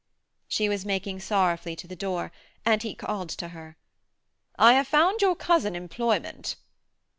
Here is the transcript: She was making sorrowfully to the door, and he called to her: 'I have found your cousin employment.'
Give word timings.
She 0.47 0.67
was 0.67 0.83
making 0.83 1.19
sorrowfully 1.19 1.75
to 1.75 1.85
the 1.85 1.95
door, 1.95 2.31
and 2.65 2.81
he 2.81 2.95
called 2.95 3.29
to 3.37 3.49
her: 3.49 3.77
'I 4.57 4.73
have 4.73 4.87
found 4.87 5.21
your 5.21 5.35
cousin 5.35 5.75
employment.' 5.75 6.55